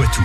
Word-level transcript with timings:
Poitou. 0.00 0.22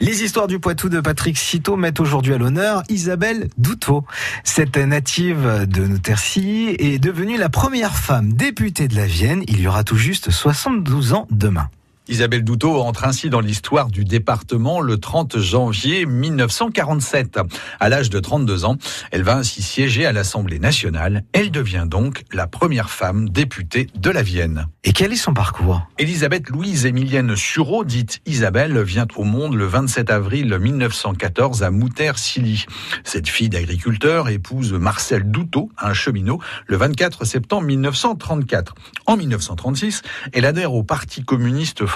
Les 0.00 0.22
histoires 0.22 0.46
du 0.46 0.58
Poitou 0.58 0.90
de 0.90 1.00
Patrick 1.00 1.38
Citeau 1.38 1.76
mettent 1.76 1.98
aujourd'hui 1.98 2.34
à 2.34 2.36
l'honneur 2.36 2.82
Isabelle 2.90 3.48
Douteau. 3.56 4.04
Cette 4.44 4.76
native 4.76 5.64
de 5.66 5.86
Notercy 5.86 6.76
est 6.78 6.98
devenue 6.98 7.38
la 7.38 7.48
première 7.48 7.96
femme 7.96 8.34
députée 8.34 8.86
de 8.86 8.96
la 8.96 9.06
Vienne. 9.06 9.44
Il 9.48 9.58
y 9.62 9.66
aura 9.66 9.82
tout 9.82 9.96
juste 9.96 10.30
72 10.30 11.14
ans 11.14 11.26
demain. 11.30 11.70
Isabelle 12.08 12.44
Douteau 12.44 12.80
entre 12.82 13.04
ainsi 13.04 13.30
dans 13.30 13.40
l'histoire 13.40 13.88
du 13.88 14.04
département 14.04 14.80
le 14.80 14.96
30 14.96 15.38
janvier 15.40 16.06
1947. 16.06 17.40
À 17.80 17.88
l'âge 17.88 18.10
de 18.10 18.20
32 18.20 18.64
ans, 18.64 18.76
elle 19.10 19.24
va 19.24 19.36
ainsi 19.36 19.60
siéger 19.60 20.06
à 20.06 20.12
l'Assemblée 20.12 20.60
nationale. 20.60 21.24
Elle 21.32 21.50
devient 21.50 21.84
donc 21.84 22.22
la 22.32 22.46
première 22.46 22.90
femme 22.90 23.28
députée 23.28 23.88
de 23.96 24.10
la 24.10 24.22
Vienne. 24.22 24.68
Et 24.84 24.92
quel 24.92 25.12
est 25.12 25.16
son 25.16 25.34
parcours? 25.34 25.82
Elisabeth 25.98 26.48
Louise 26.48 26.86
Émilienne 26.86 27.34
Sureau, 27.34 27.84
dite 27.84 28.20
Isabelle, 28.24 28.80
vient 28.82 29.08
au 29.16 29.24
monde 29.24 29.54
le 29.54 29.66
27 29.66 30.08
avril 30.10 30.56
1914 30.56 31.64
à 31.64 31.72
Mouter-Silly. 31.72 32.66
Cette 33.02 33.28
fille 33.28 33.48
d'agriculteur 33.48 34.28
épouse 34.28 34.72
Marcel 34.74 35.28
Douteau, 35.28 35.72
un 35.76 35.92
cheminot, 35.92 36.40
le 36.68 36.76
24 36.76 37.24
septembre 37.24 37.66
1934. 37.66 38.74
En 39.06 39.16
1936, 39.16 40.02
elle 40.32 40.44
adhère 40.44 40.72
au 40.72 40.84
Parti 40.84 41.24
communiste 41.24 41.84
français 41.84 41.95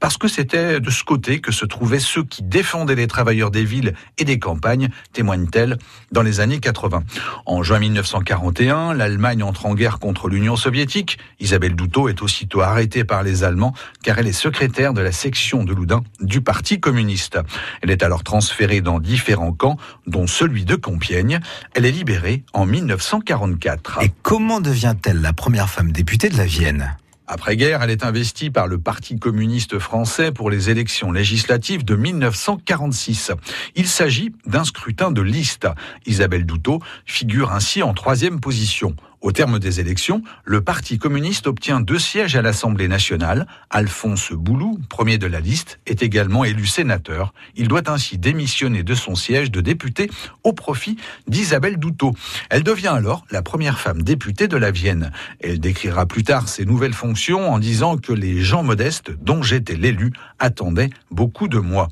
parce 0.00 0.16
que 0.16 0.28
c'était 0.28 0.80
de 0.80 0.90
ce 0.90 1.04
côté 1.04 1.40
que 1.40 1.52
se 1.52 1.66
trouvaient 1.66 2.00
ceux 2.00 2.24
qui 2.24 2.42
défendaient 2.42 2.94
les 2.94 3.06
travailleurs 3.06 3.50
des 3.50 3.64
villes 3.64 3.94
et 4.18 4.24
des 4.24 4.38
campagnes, 4.38 4.88
témoigne-t-elle, 5.12 5.76
dans 6.10 6.22
les 6.22 6.40
années 6.40 6.58
80. 6.58 7.04
En 7.46 7.62
juin 7.62 7.78
1941, 7.78 8.94
l'Allemagne 8.94 9.42
entre 9.42 9.66
en 9.66 9.74
guerre 9.74 9.98
contre 9.98 10.28
l'Union 10.28 10.56
soviétique. 10.56 11.18
Isabelle 11.38 11.76
Douteau 11.76 12.08
est 12.08 12.22
aussitôt 12.22 12.62
arrêtée 12.62 13.04
par 13.04 13.22
les 13.22 13.44
Allemands 13.44 13.74
car 14.02 14.18
elle 14.18 14.26
est 14.26 14.32
secrétaire 14.32 14.94
de 14.94 15.02
la 15.02 15.12
section 15.12 15.64
de 15.64 15.74
Loudun 15.74 16.02
du 16.20 16.40
Parti 16.40 16.80
communiste. 16.80 17.38
Elle 17.82 17.90
est 17.90 18.02
alors 18.02 18.24
transférée 18.24 18.80
dans 18.80 18.98
différents 18.98 19.52
camps, 19.52 19.76
dont 20.06 20.26
celui 20.26 20.64
de 20.64 20.76
Compiègne. 20.76 21.40
Elle 21.74 21.84
est 21.84 21.92
libérée 21.92 22.42
en 22.54 22.64
1944. 22.64 24.02
Et 24.02 24.12
comment 24.22 24.60
devient-elle 24.60 25.20
la 25.20 25.34
première 25.34 25.68
femme 25.68 25.92
députée 25.92 26.30
de 26.30 26.38
la 26.38 26.46
Vienne? 26.46 26.96
Après-guerre, 27.30 27.82
elle 27.82 27.90
est 27.90 28.04
investie 28.04 28.50
par 28.50 28.66
le 28.66 28.78
Parti 28.78 29.16
communiste 29.18 29.78
français 29.78 30.32
pour 30.32 30.50
les 30.50 30.68
élections 30.68 31.12
législatives 31.12 31.84
de 31.84 31.94
1946. 31.94 33.30
Il 33.76 33.86
s'agit 33.86 34.34
d'un 34.46 34.64
scrutin 34.64 35.12
de 35.12 35.22
liste. 35.22 35.68
Isabelle 36.06 36.44
Douteau 36.44 36.80
figure 37.06 37.52
ainsi 37.52 37.84
en 37.84 37.94
troisième 37.94 38.40
position. 38.40 38.96
Au 39.22 39.32
terme 39.32 39.58
des 39.58 39.80
élections, 39.80 40.22
le 40.44 40.62
Parti 40.62 40.98
communiste 40.98 41.46
obtient 41.46 41.80
deux 41.80 41.98
sièges 41.98 42.36
à 42.36 42.42
l'Assemblée 42.42 42.88
nationale. 42.88 43.46
Alphonse 43.68 44.32
Boulou, 44.32 44.80
premier 44.88 45.18
de 45.18 45.26
la 45.26 45.40
liste, 45.40 45.78
est 45.84 46.02
également 46.02 46.42
élu 46.42 46.66
sénateur. 46.66 47.34
Il 47.54 47.68
doit 47.68 47.90
ainsi 47.90 48.16
démissionner 48.16 48.82
de 48.82 48.94
son 48.94 49.14
siège 49.14 49.50
de 49.50 49.60
député 49.60 50.10
au 50.42 50.54
profit 50.54 50.96
d'Isabelle 51.28 51.76
Douteau. 51.76 52.14
Elle 52.48 52.62
devient 52.62 52.88
alors 52.88 53.26
la 53.30 53.42
première 53.42 53.78
femme 53.78 54.00
députée 54.00 54.48
de 54.48 54.56
la 54.56 54.70
Vienne. 54.70 55.12
Elle 55.40 55.60
décrira 55.60 56.06
plus 56.06 56.22
tard 56.22 56.48
ses 56.48 56.64
nouvelles 56.64 56.94
fonctions 56.94 57.52
en 57.52 57.58
disant 57.58 57.98
que 57.98 58.14
les 58.14 58.40
gens 58.40 58.62
modestes 58.62 59.10
dont 59.22 59.42
j'étais 59.42 59.76
l'élu 59.76 60.12
attendaient 60.38 60.90
beaucoup 61.10 61.48
de 61.48 61.58
moi. 61.58 61.88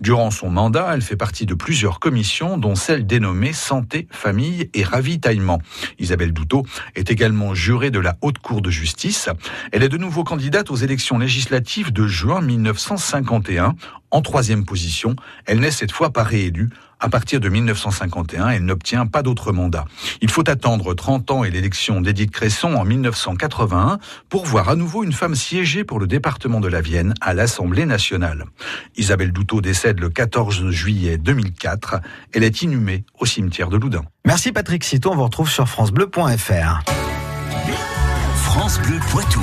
Durant 0.00 0.32
son 0.32 0.50
mandat, 0.50 0.90
elle 0.92 1.02
fait 1.02 1.16
partie 1.16 1.46
de 1.46 1.54
plusieurs 1.54 2.00
commissions, 2.00 2.58
dont 2.58 2.74
celle 2.74 3.06
dénommée 3.06 3.52
Santé, 3.52 4.08
Famille 4.10 4.68
et 4.74 4.82
Ravitaillement. 4.82 5.60
Isabelle 6.00 6.32
Douteau 6.32 6.64
est 6.94 7.10
également 7.10 7.54
jurée 7.54 7.90
de 7.90 7.98
la 7.98 8.16
Haute 8.20 8.38
Cour 8.38 8.62
de 8.62 8.70
justice. 8.70 9.28
Elle 9.72 9.82
est 9.82 9.88
de 9.88 9.98
nouveau 9.98 10.24
candidate 10.24 10.70
aux 10.70 10.76
élections 10.76 11.18
législatives 11.18 11.92
de 11.92 12.06
juin 12.06 12.40
1951. 12.40 13.74
En 14.10 14.20
troisième 14.20 14.64
position, 14.64 15.16
elle 15.46 15.60
n'est 15.60 15.70
cette 15.70 15.92
fois 15.92 16.10
pas 16.10 16.22
réélue. 16.22 16.68
À 17.04 17.08
partir 17.08 17.40
de 17.40 17.48
1951, 17.48 18.50
elle 18.50 18.64
n'obtient 18.64 19.06
pas 19.06 19.22
d'autre 19.24 19.50
mandat. 19.50 19.86
Il 20.20 20.30
faut 20.30 20.48
attendre 20.48 20.94
30 20.94 21.32
ans 21.32 21.42
et 21.42 21.50
l'élection 21.50 22.00
d'Édith 22.00 22.30
Cresson 22.30 22.74
en 22.74 22.84
1981 22.84 23.98
pour 24.28 24.46
voir 24.46 24.68
à 24.68 24.76
nouveau 24.76 25.02
une 25.02 25.12
femme 25.12 25.34
siéger 25.34 25.82
pour 25.82 25.98
le 25.98 26.06
département 26.06 26.60
de 26.60 26.68
la 26.68 26.80
Vienne 26.80 27.12
à 27.20 27.34
l'Assemblée 27.34 27.86
nationale. 27.86 28.44
Isabelle 28.96 29.32
Douteau 29.32 29.60
décède 29.60 29.98
le 29.98 30.10
14 30.10 30.70
juillet 30.70 31.18
2004. 31.18 31.96
Elle 32.32 32.44
est 32.44 32.62
inhumée 32.62 33.04
au 33.18 33.26
cimetière 33.26 33.68
de 33.68 33.78
Loudun. 33.78 34.04
Merci 34.24 34.52
Patrick 34.52 34.84
Citeau, 34.84 35.10
on 35.10 35.16
vous 35.16 35.24
retrouve 35.24 35.50
sur 35.50 35.68
francebleu.fr. 35.68 36.84
France 38.36 38.78
Bleu 38.78 39.00
Poitou. 39.10 39.42